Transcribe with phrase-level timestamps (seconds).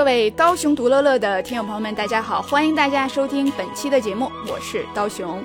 [0.00, 2.40] 各位刀熊独乐乐的听友朋友们，大家好！
[2.40, 5.44] 欢迎大家收听本期的节目，我是刀熊。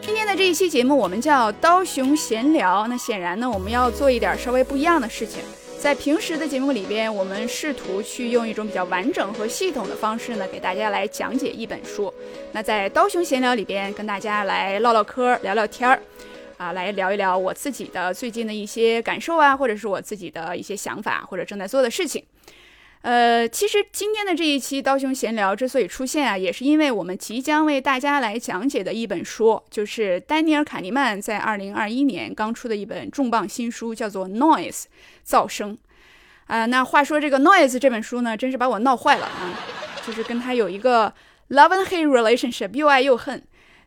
[0.00, 2.86] 今天的这一期节目我们叫刀熊闲聊。
[2.88, 5.42] 那显然呢，我们要做一点稍微不一样的事情。
[5.78, 12.10] 在平时的节目里边，我们试图去用一种比较完整和系统的方式呢，给大家来讲解一本书。
[12.52, 16.00] 那在刀熊闲聊里边，跟大家来唠唠嗑、聊聊天儿。
[16.56, 22.24] 啊，来聊一聊我自己的最近的一些感受啊，或者是我自己的一些想法，或者正在做的事情。
[23.06, 34.82] 呃，其实今天的这一期刀兄闲聊之所以出现啊，也是因为我们即将为大家来讲解的一本书，就是丹尼尔·卡尼曼在二零二一年刚出的一本重磅新书，叫做《Noise》
[35.24, 35.78] 噪声。
[36.48, 39.54] 啊，那话说这个《Noise》这本书呢，真是把我闹坏了啊，
[40.04, 41.14] 就是跟他有一个
[41.50, 43.40] love and hate relationship，又爱又恨。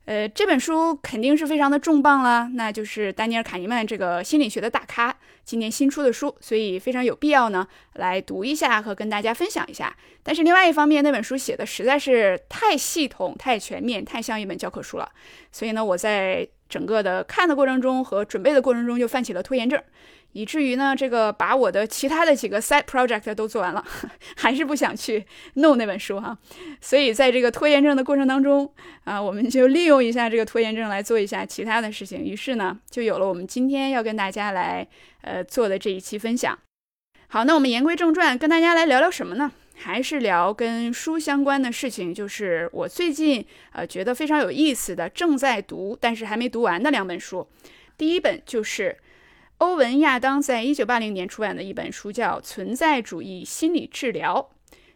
[0.06, 5.14] 呃，这本书肯定是非常的重磅了，那就是丹尼尔·卡尼曼这个心理学的大咖
[5.50, 9.98] 今年新出的书，所以非常有必要呢来读一下和跟大家分享一下。
[10.22, 15.12] 但是另外一方面，那本书写的实在是太系统、太全面、太像一本教科书了，
[15.52, 19.82] 所以呢，我在整个的看的过程中和准备的过程中就犯起了拖延症。
[20.34, 23.84] 以至于呢，这个把我的其他的几个 side project 都做完了，
[24.38, 25.26] 还是不想去
[25.56, 26.38] 弄那本书哈。
[26.80, 28.72] 所以在这个拖延症的过程当中
[29.06, 32.24] 啊，我们就利用一下这个拖延症来做一下其他的事情。
[32.24, 34.88] 于是呢，就有了我们今天要跟大家来
[35.22, 36.56] 呃做的这一期分享。
[37.28, 39.52] 好，那我们言归正传，跟大家来聊聊什么呢？
[39.80, 47.48] 还是聊跟书相关的事情，就是我最近呃觉得非常有意思的，正在读但是还没读完的两本书。
[47.98, 48.98] 第一本就是。
[49.60, 54.50] 欧文·亚当在一九八零年出版的一本书叫《存在主义心理治疗》，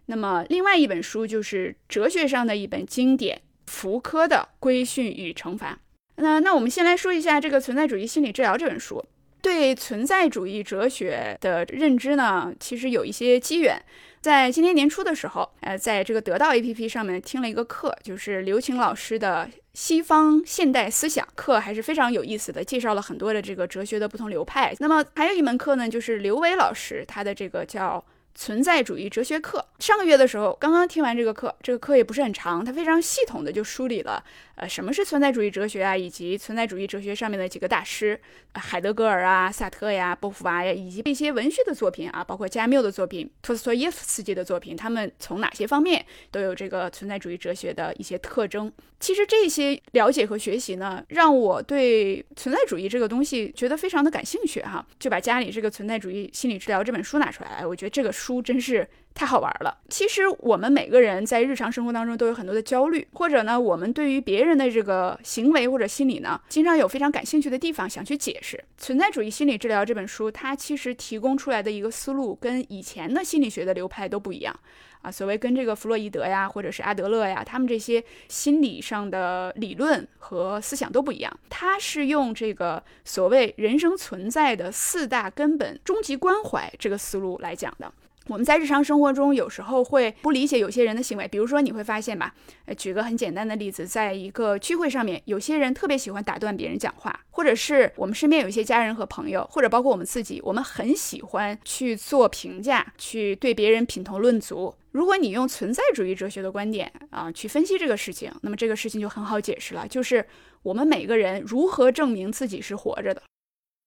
[0.05, 5.73] 那么另外一本书就是哲学上的一本经典——福柯的《规训与惩罚》。
[6.15, 9.03] 那那我们先来说一下这个《存在主义心理治疗》这本书。
[9.43, 13.77] 对存在主义哲学的认知呢，其实有一些机缘。
[14.21, 24.73] 在今年年初的时候，呃，在这个得到 APP 上面听了一个课，就是刘擎老师的西方现代思想课，还是非常有意思的，介绍了很多的这个哲学的不同流派。
[24.79, 28.01] 那么还有一门课呢，就是刘伟老师他的这个叫。
[28.35, 34.23] 存在主义哲学课，上个月的时候刚刚听完这个课，这个课也不是很长，它非常系统的就梳理了，
[34.55, 38.19] 呃，什么是存在主义哲学啊，以及存在主义哲学上面的几个大师，
[38.55, 48.71] 海德格尔啊、萨特呀、波伏娃呀，以及一些文学的作品啊，包括加缪的作品、托斯托耶夫斯基的作品，他们从哪些方面都有这个存在主义哲学的一些特征。
[48.99, 58.22] 其实这些了解和学习呢，让我对存在主义这个东西觉得非常的感兴趣哈，就把家里这个存在主义心理治疗这本书拿出来，我觉得这个书。
[58.23, 59.77] 书真是太好玩了。
[59.89, 68.63] 其实我们每个人在日常生活当中都有很多的焦虑，或者呢，我们对于别人的这个行为或者心理呢，经常有非常感兴趣的地方想去解释。
[68.77, 74.57] 存在主义心理治疗这本书，它其实提供出来的一个思路跟以前的心理学的流派都不一样
[75.01, 75.11] 啊。
[75.11, 81.39] 所谓跟这个弗洛伊德呀，或者是阿德勒呀，他们这些心理上的理论和思想都不一样。
[81.49, 87.93] 它是用这个所谓人生存在的四大根本、终极关怀这个思路来讲的。
[88.27, 92.33] 我们在日常生活中有时候会不理解有些人的行为，比如说你会发现吧，
[92.65, 104.73] 呃，举个很简单的例子，在一个聚会上面，有些人特别喜欢打断别人讲话，或者是我们身边有一些家人和朋友，或者包括我们自己，我们很喜欢去做评价，去对别人品头论足。
[104.91, 110.25] 如果你用存在主义哲学的观点啊去分析这个事情，那么这个事情就很好解释了，就是
[110.61, 113.21] 我们每个人如何证明自己是活着的。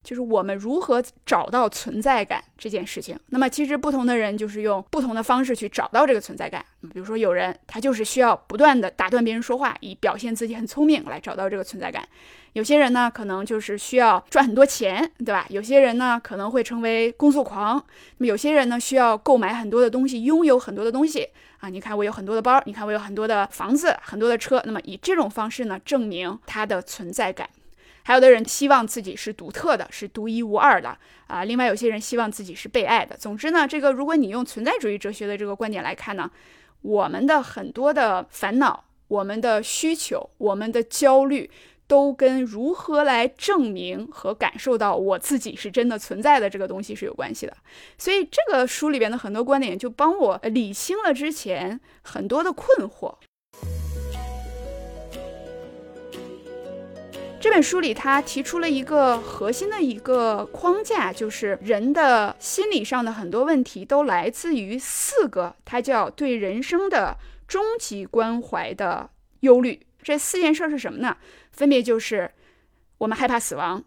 [0.06, 3.18] 就是我们如何找到存在感这件事情。
[3.30, 6.64] 那么，其实不同的人就是用不同的方式去找到这个存在感。
[6.94, 12.06] 比如说，有人他就是需要不断的打断别人说话，以表现自己很聪明来找到这个存在感。
[12.52, 15.44] 有些人呢，可能就是需要赚很多钱，对吧？
[15.50, 17.74] 有些人呢，可能会成为工作狂。
[18.18, 21.28] 那么，有些人呢，需要购买很多的东西，拥有很多的东西
[21.58, 21.68] 啊。
[21.68, 24.62] 你看，我有很多的包，你看我有很多的房子，很多的车。
[24.64, 27.46] 那么，以这种方式呢，证明他的存在感。
[28.06, 30.96] 还有的人希望自己是独特的，是独一无二的
[31.26, 31.42] 啊。
[31.42, 33.16] 另外，有些人希望自己是被爱的。
[33.16, 36.30] 总之呢，这个如果你用存在主义哲学的这个观点来看呢，
[36.82, 41.50] 我们的很多的烦恼、我们的需求、我们的焦虑，
[41.88, 47.56] 都跟如何来证明和感受到我自己是真的存在的这个东西是有关系的。
[47.98, 53.16] 所以，这个书里边的很多观点就帮我理清了之前很多的困惑。
[57.46, 67.16] 这本书里，他提出了一个核心的一个框架，就是人的心理上的很多问题都来自于四个，它叫对人生的
[67.46, 69.08] 终极关怀的
[69.40, 69.80] 忧虑。
[70.02, 71.16] 这四件事儿是什么呢？
[71.52, 72.28] 分别就是
[72.98, 73.80] 我们害怕死亡，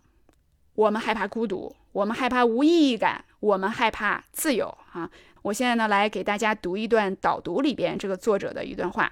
[0.76, 5.10] 我们害怕孤独，我们害怕无意义感，我们害怕自由，啊。
[5.42, 9.12] 我现在呢来给大家读一段导读里边这个作者的一段话。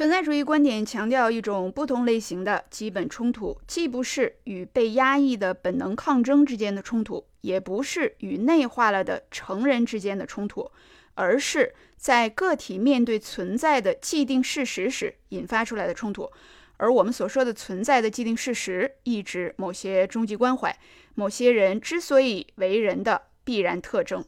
[0.00, 10.70] 存在主义观点强调一种不同类型的基本冲突，既不是与被压抑的本能抗争之间的冲突，也不是与内化了的成人之间的冲突，
[11.16, 16.32] 而是在个体面对存在的既定事实时引发出来的冲突。
[16.78, 20.74] 而我们所说的存在的既定事实，意指某些终极关怀，
[21.14, 24.24] 某些人之所以为人的必然特征。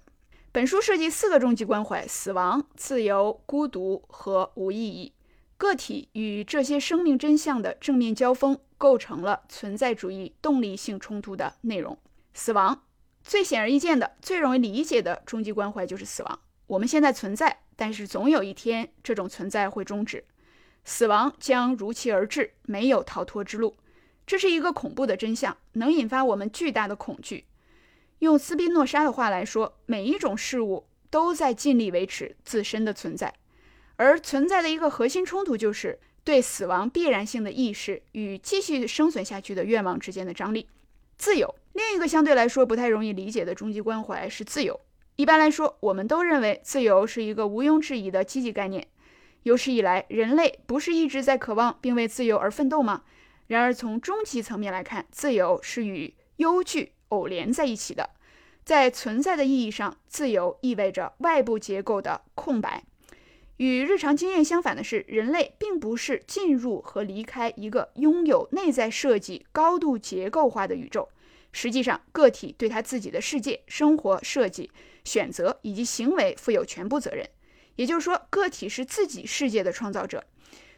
[0.53, 5.15] 本书涉及四个终极关怀：死亡、自由、孤独和无意义。
[5.63, 11.97] 个体与这些生命真相的正面交锋，构成了存在主义动力性冲突的内容。
[12.35, 12.83] 死亡
[13.23, 16.41] 最显而易见的、最容易理解的终极关怀就是死亡。
[16.67, 20.25] 我们现在存在，但是总有一天，这种存在会终止，
[20.85, 23.77] 死亡将如期而至，没有逃脱之路。
[24.27, 27.45] 这是一个恐怖的真相，能引发我们巨大的恐惧。
[28.19, 33.33] 用斯宾诺莎的话来说，每一种事物都在尽力维持自身的存在。
[34.03, 40.69] 而存在的一个核心冲突，就是对死亡必然性的意识与继续生存下去的愿望之间的张力。
[41.17, 44.81] 自由，另一个相对来说不太容易理解的终极关怀是自由。
[45.17, 48.89] 一般来说，我们都认为自由是一个毋庸置疑的积极概念。
[49.43, 53.03] 有史以来，人类不是一直在渴望并为自由而奋斗吗？
[53.49, 58.11] 然而，从终极层面来看，自由是与忧惧偶连在一起的。
[58.65, 62.85] 在存在的意义上，自由意味着外部结构的空白。
[63.63, 71.09] 与日常经验相反的是，人类并不是进入和离开一个拥有内在设计、高度结构化的宇宙。
[71.53, 74.73] 实际上，个体对他自己的世界、生活设计、
[75.05, 77.25] 选择以及行为负有全部责任。
[77.77, 80.25] 也就是说，个体是自己世界的创造者。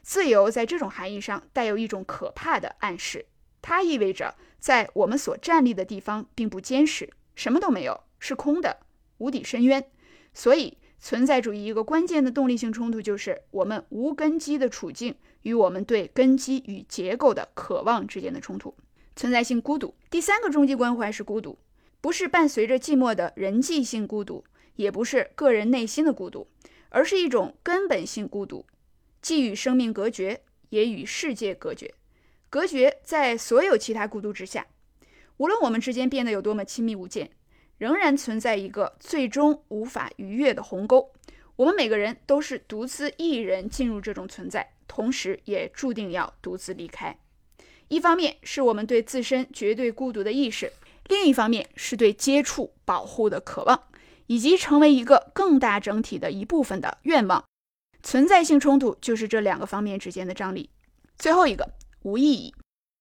[0.03, 3.25] 自由在这种含义上带有一种可怕的暗示，
[3.63, 8.81] 它意味着在我们所站立的地方并不坚实，什么都没有，是空的，
[9.17, 9.91] 无底深渊。
[10.35, 10.77] 所以。
[10.99, 18.75] 存在主义一个关键的动力性冲突就是我们无根基的处境与我们对根基与结构的渴望之间的冲突。
[19.15, 21.59] 存在性孤独，第三个终极关怀是孤独，
[22.01, 24.45] 不是伴随着寂寞的人际性孤独，
[24.77, 26.49] 也不是个人内心的孤独，
[26.89, 28.67] 而是一种根本性孤独，
[29.21, 30.41] 既与生命隔绝，
[30.71, 31.95] 也与世界隔绝。
[32.51, 34.67] 隔绝在所有其他孤独之下，
[35.37, 37.31] 无论我们之间变得有多么亲密无间。
[37.79, 41.13] 仍然存在一个最终无法逾越的鸿沟。
[41.57, 47.17] 我们每个人都是独自一人进入这种存在，同时也注定要独自离开。
[47.89, 50.73] 一方面是我们对自身绝对孤独的意识，
[51.09, 53.85] 另一方面是对接触、保护的渴望，
[54.27, 57.45] 以及成为一个更大整体的一部分的愿望。
[58.03, 60.71] 存在性冲突就是这两个方面之间的张力。
[61.17, 61.71] 最后一个
[62.03, 62.55] 无意义。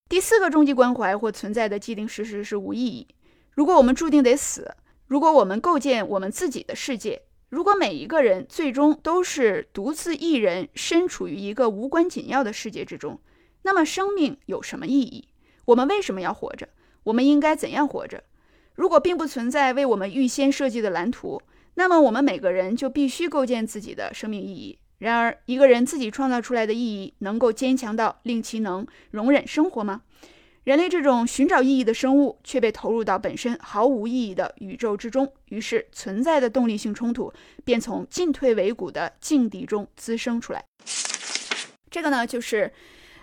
[0.10, 3.08] 第四个终极关怀或存在的既定事实是无意义。
[3.56, 4.76] 如果我们注定得死，
[5.08, 13.20] 如果我们构建我们自己的世界，如果每一个人最终都是独自一人身处于一个无关紧要的世界之中，
[13.62, 15.28] 那么生命有什么意义？
[15.66, 16.68] 我们为什么要活着？
[17.04, 18.24] 我们应该怎样活着？
[18.74, 21.40] 如果并不存在为我们预先设计的蓝图，
[21.76, 24.80] 那么我们每个人就必须构建自己的生命意义。
[24.98, 30.02] 然而，一个人自己创造出来的意义能够坚强到令其能容忍生活吗？
[30.64, 37.34] 人类这种寻找意义的生物，却被投入到本身毫无意义的宇宙之中，于是存在的动力性冲突
[37.66, 40.64] 便从进退维谷的境地中滋生出来。
[41.92, 42.72] 这个呢，就是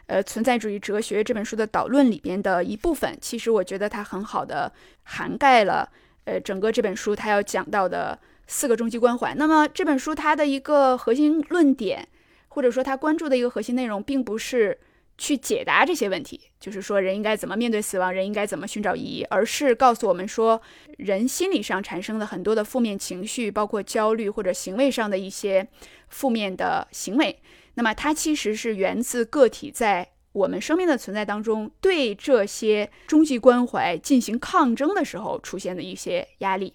[0.04, 3.16] 呃《存在主义哲学》这本书的导论里边的一部分。
[3.22, 4.70] 其实我觉得它很好的
[5.04, 5.90] 涵盖了
[6.24, 9.34] 呃整个这本书它要讲到的四个终极关怀。
[9.34, 12.06] 那么这本书它的一个核心论点，
[12.48, 14.78] 或者说它关注的一个核心内容，并不是。
[15.20, 20.60] 去解答这些问题，就是说人应该怎么面对死亡，人应该怎么寻找意义，而是告诉我们说，
[20.96, 25.68] 人心理上产生的很多的负面情绪，包括焦虑或者行为上的一些
[26.08, 27.38] 负面的行为，
[27.74, 36.72] 那么它其实是源自个体在我们生命的存在当中对这些终极关怀进行抗争的时候出现的一些压力。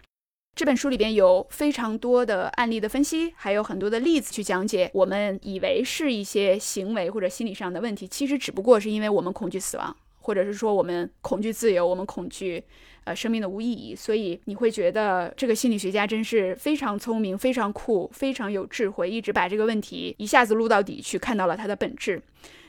[0.55, 4.89] 这本书里边有非常多的案例的分析，还有很多的例子去讲解。
[4.93, 12.63] 我们以为是一些行为或者心理上的问题，其实只不过是因为我们恐惧死亡，或者是说我们恐惧自由，我们恐惧
[13.03, 13.93] 呃生命的无意义。
[13.93, 22.21] 所以你会觉得这个心理学家真是非常聪明、非常酷、非常有智慧，一直把这个问题一下子撸到底去，看到了它的本质。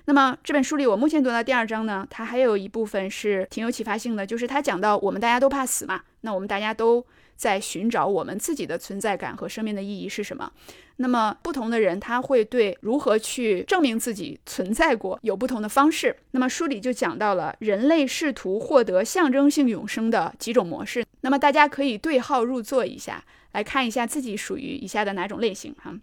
[0.07, 7.05] 那么这本书里，我目前读到第二章呢，它还有一部分是挺有启发性的，就是它讲到我们大家都怕死嘛，那我们大家都
[7.37, 10.51] 在寻找我们自己的存在感和生命的意义是什么。
[10.97, 16.17] 那么不同的人，他会对如何去证明自己存在过有不同的方式。
[16.31, 21.05] 那么书里就讲到了人类试图获得象征性永生的几种模式。
[21.21, 25.95] 那么大家可以对号入座一下，来看一下自己属于以下的哪种类型哈。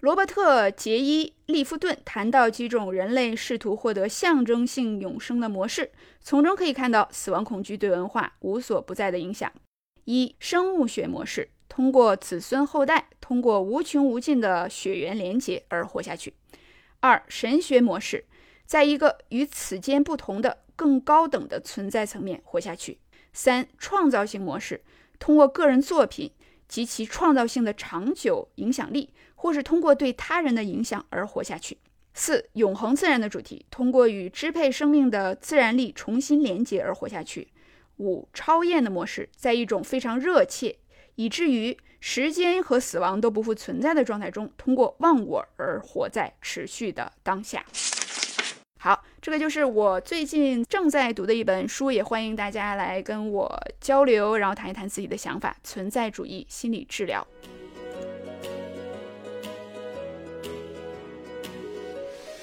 [0.00, 5.90] 罗伯特·杰伊·利夫顿谈到几种人类试图获得象征性永生的模式，
[6.22, 9.50] 从中可以看到死亡恐惧对文化无所不在的影响。
[10.12, 16.34] 一、生物学模式，通过子孙后代，通过无穷无尽的血缘连结而活下去。
[16.98, 18.24] 二、神学模式，
[18.66, 22.98] 在一个与此间不同的更高等的存在层面活下去。
[23.32, 24.82] 三、创造性模式，
[25.18, 26.32] 通过个人作品
[26.66, 29.10] 及其创造性的长久影响力。
[29.42, 31.78] 或是通过对他人的影响而活下去。
[32.12, 37.48] 四、永恒自然的主题，通过与支配生命的自然力重新连接而活下去。
[38.00, 40.76] 五、超验的模式，在一种非常热切，
[41.16, 47.62] 以至于时间和死亡都不复存在的状态中，通过忘我而活在持续的当下。
[48.78, 55.54] 好，这个就是我最近正在读的一本书，也欢迎大家来跟我交流，然后谈一谈自己的想法。
[55.62, 57.26] 存在主义心理治疗。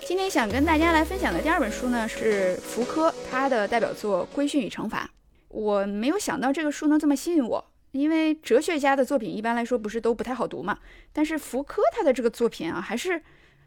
[0.06, 5.10] 今天想跟大家来分享的第二本书呢，是福柯他的代表作《规训与惩罚》。
[5.50, 10.80] 我没有想到这个书能这么吸引我，因为哲学家的作品一般来说不是都不太好读嘛。
[11.14, 13.22] 但是福柯他的这个作品啊，还是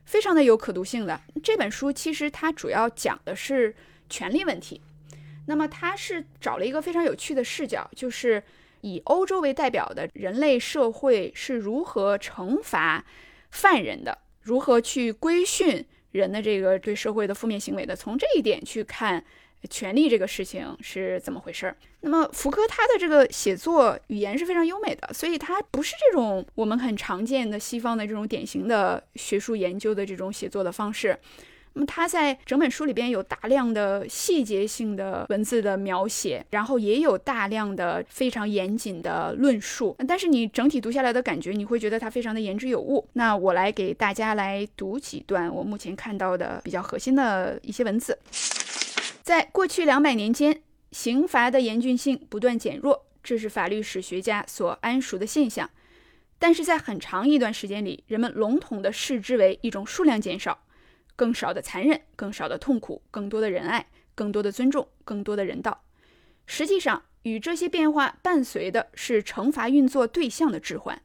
[0.04, 1.20] 非常的有可读性的。
[1.42, 3.75] 这本书其实它主要讲的是
[4.08, 4.80] 权力问题，
[5.46, 8.42] 那么他是找了一个非常有趣的视角，就是
[8.82, 13.04] 以欧洲为代表的人类社会是如何惩罚
[13.50, 15.87] 犯人的，如何去规训。
[16.12, 19.25] 人的这个对社会的负面行为的，从这一点去看，
[19.68, 21.76] 权力这个事情是怎么回事儿？
[22.00, 31.18] 那么福柯他的这个写作语言是非常优美的，所以他不是这种我们很常见的西方的这种典型的学术研究的这种写作的方式。
[31.72, 43.06] 那么他在整本书里边有大量的细节性的文字的描写，然后也有大量的非常严谨的论述，但是你整体读下来的感觉，你会觉得它非常的言之有物。
[43.12, 48.18] 那我来给大家来读几段我目前看到的比较核心的一些文字。
[49.30, 50.60] 在过去两百年间，
[50.90, 55.70] 刑罚的严峻性不断减弱，这是法律史学家所谙熟的现象。
[56.40, 60.64] 但是在很长一段时间里，人们笼统地视之为一种数量减少。
[61.14, 65.84] 更少的残忍，更少的痛苦，更多的仁爱，更多的尊重，更多的人道。
[66.46, 71.00] 实际上，与这些变化伴随的是惩罚运作对象的置换。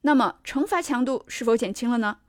[0.00, 2.20] 那么，惩罚强度是否减轻了呢？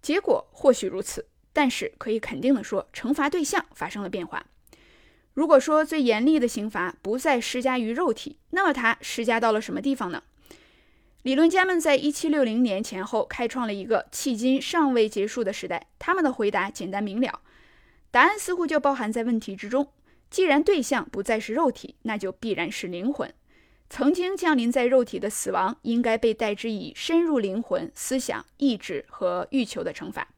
[0.00, 4.44] 结果或许如此，但是可以肯定的说，惩罚对象发生了变化。
[5.32, 10.22] 如果说最严厉的刑罚不再施加于肉体，那么它施加到了什么地方呢？
[11.22, 15.86] 理论家们在一七六零年前后开创了一个迄今尚未结束的时代。
[15.98, 17.40] 他们的回答简单明了，
[18.10, 19.88] 答案似乎就包含在问题之中。
[20.28, 23.32] 既然对象不再是肉体，那就必然是灵魂。
[23.88, 30.28] 曾经降临在肉体的死亡，应该被代之以深入灵魂、思想、意志和欲求的惩罚。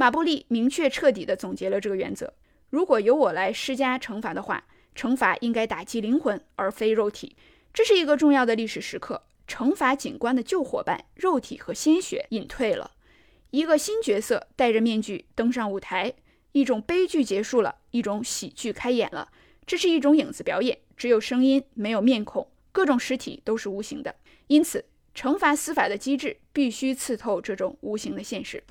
[0.00, 2.32] 马布利明确彻底地总结了这个原则：
[2.70, 4.64] 如果由我来施加惩罚的话，
[4.96, 7.36] 惩罚应该打击灵魂而非肉体。
[7.74, 9.24] 这是一个重要的历史时刻。
[9.46, 12.92] 惩罚警官的旧伙伴，肉体和鲜血隐退了。
[13.50, 16.14] 一个新角色戴着面具登上舞台，
[16.52, 19.30] 一种悲剧结束了，一种喜剧开演了。
[19.66, 24.14] 这是一种影子表演，只有声音，没有面孔，各种实体都是无形的。
[24.46, 28.64] 因此，惩罚司法的机制必须刺透这种无形的现实。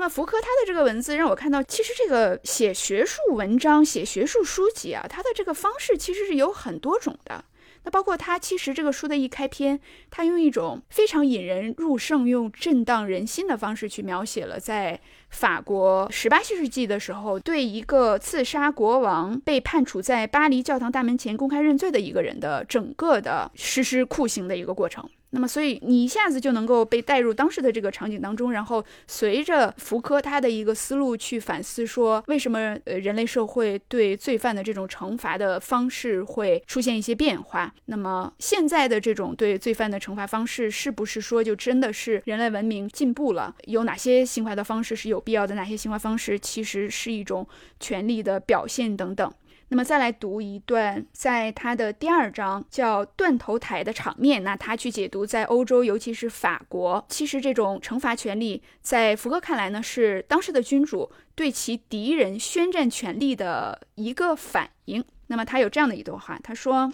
[0.00, 7.44] 那么，福柯他的这个文字让我看到，其实这个写学术文章、写学术书籍啊，他的这个方式其实是有很多种的。
[7.84, 9.78] 那包括他，其实这个书的一开篇，
[10.10, 25.06] 他用一种非常引人入胜、用震荡人心的方式去描写了在法国十八世纪的时候，对一个刺杀国王被判处在巴黎教堂大门前公开认罪的一个人的整个的实施酷刑的一个过程。
[25.32, 37.72] 那么，所以你一下子就能够被带入当时的这个场景当中，然后随着福柯他的一个思路去反思，说为什么呃人类社会对罪犯的这种惩罚的方式会出现一些变化？
[37.86, 43.54] 那么现在的这种对罪犯的惩罚方式，是不是说就真的是人类文明进步了？
[43.66, 45.54] 有哪些刑罚的方式是有必要的？
[45.54, 47.46] 哪些刑罚方式其实是一种
[47.78, 49.32] 权力的表现等等？
[49.72, 65.04] 那么再来读一段，在他的第二章叫“断头台”的场面，那他去解读在欧洲，尤其是法国，其实这种惩罚权利，在福柯看来呢，是当时的君主对其敌人宣战权利的一个反应。
[65.28, 66.92] 那么他有这样的一段话，他说：“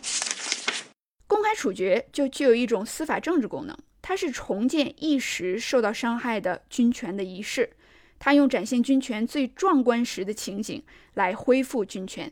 [1.27, 7.71] 公开处决就具有一种司法政治功能，它是重建一时受到伤害的军权的仪式，
[8.19, 10.83] 他用展现军权最壮观时的情景
[11.15, 12.31] 来恢复军权。”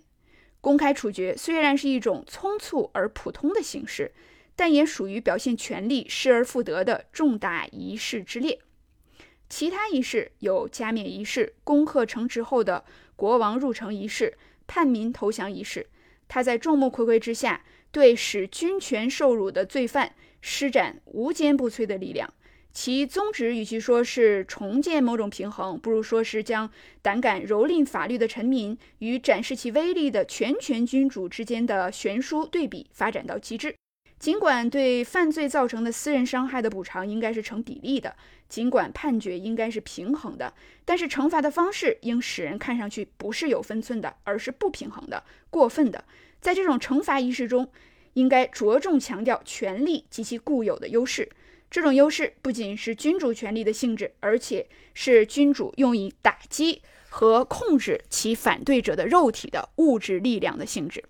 [0.65, 4.13] 公开处决虽然是一种匆促而普通的形式，
[4.57, 8.59] 但也属于表现权力失而复得的重大仪式之列。
[9.51, 12.83] 其他仪式有加冕仪式、恭贺城池后的
[13.15, 15.87] 国王入城仪式、叛民投降仪式。
[16.29, 22.33] 他在众目睽睽之下，对使军权受辱的罪犯施展无坚不摧的力量。
[22.75, 26.69] 其宗旨与其说是重建某种平衡，不如说是将
[27.01, 33.77] 胆敢蹂躏法律的臣民与展示其威力的全权君主之间的悬殊对比发展到极致。
[34.19, 38.17] 尽管对犯罪造成的私人伤害的补偿应该是成比例的，
[38.49, 40.53] 尽管判决应该是平衡的，
[40.85, 46.05] 但是惩罚的方式应使人看上去不是有分寸的，而是不平衡的、过分的。
[46.41, 47.71] 在这种惩罚仪式中，
[48.15, 51.29] 应该着重强调权力及其固有的优势。
[51.75, 61.03] 这种优势不仅是君主权力的性质，而且是君主用以打击和控制其反对者的肉体的物质力量的性质。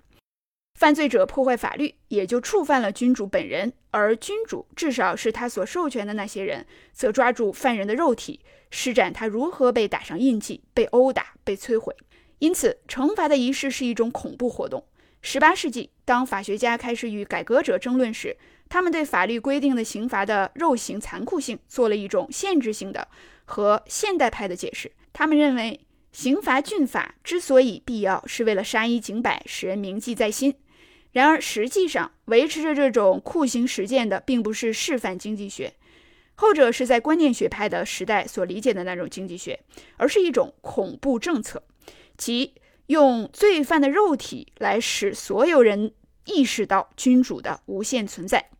[0.80, 8.40] 犯罪者破坏法律，也就触犯了君主本人，而君主至少是他所授权的那些人，则抓住犯人的肉体，
[8.70, 11.94] 施展他如何被打上印记、被殴打、被摧毁。
[12.38, 14.86] 因此，惩罚的仪式是一种恐怖活动。
[15.26, 18.36] 十八世纪，当法学家开始与改革者争论时，
[18.68, 23.08] 他们对法律规定的刑罚的肉刑残酷性做了一种限制性的
[23.46, 24.92] 和现代派的解释。
[25.14, 25.80] 他们认为，
[26.12, 30.54] 刑罚峻法之所以必要，是为了杀一儆百，使人铭记在心。
[31.12, 35.72] 然而，实际上维持着这种酷刑实践的，并不是示范经济学，
[36.34, 39.58] 后者是在观念学派的时代所理解的那种经济学，
[39.96, 41.62] 而是一种恐怖政策，
[42.18, 42.52] 即
[42.86, 45.92] 用罪犯的肉体来使所有人
[46.26, 48.50] 意识到君主的无限存在。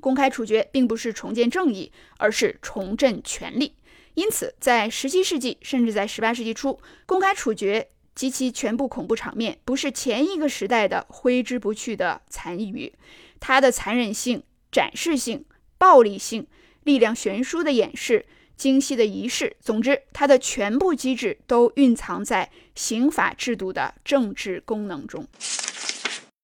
[0.00, 3.74] 公开处决并不是重建正义，而是重振权力。
[4.14, 12.92] 因此，在17世纪甚至在18世纪初，公开处决及其全部恐怖场面不是前一个时代的挥之不去的残余，
[13.40, 15.44] 它的残忍性、展示性、
[15.76, 16.46] 暴力性、
[16.84, 18.24] 力量悬殊的演示、
[18.56, 25.26] 精细的仪式，总之，它的全部机制都蕴藏在刑法制度的政治功能中。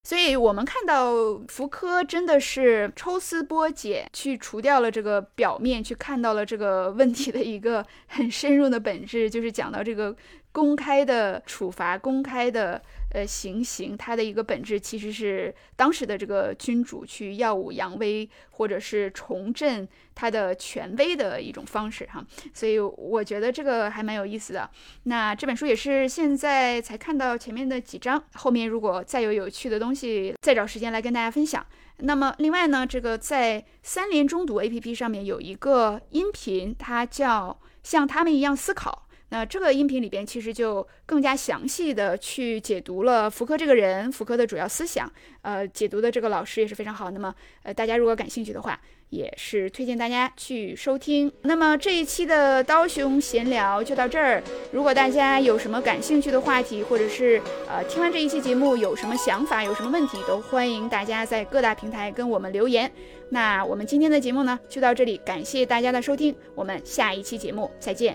[0.05, 1.15] 所以，我们看到
[1.49, 10.15] 福柯真的是抽丝剥茧，去除掉了这个表面，去看到了这个问题的一个很深入的本质，就是讲到这个。
[10.53, 12.81] 公开的处罚，公开的
[13.13, 22.23] 呃行刑，它的一个本质其实是当时的这个君主去耀武扬威，或者是重振他的权威的一种方式哈。
[22.53, 24.71] 所以我觉得这个还蛮有意思的。
[25.05, 31.65] 那这本书也是现在才看到前面的几章，后面如果再有有趣的东西，再找时间来跟大家分享。
[31.99, 39.07] 那么另外呢，这个在三联中读 APP 上面有一个音频，它叫像他们一样思考。
[39.33, 47.11] 那这个音频里边其实就更加详细的去解读了福柯这个人，福柯的主要思想，呃，解读的这个老师也是非常好。
[47.11, 51.33] 那么，呃，大家如果感兴趣的话，也是推荐大家去收听。
[51.45, 54.43] 那么这一期的刀熊闲聊就到这儿。
[54.71, 62.93] 如果大家有什么感兴趣的话题，或者是呃听完这一期节目有什么想法、有什么问题，都欢迎大家在各大平台跟我们留言。
[63.31, 68.15] 那我们今天的节目呢就到这里，感谢大家的收听，我们下一期节目再见。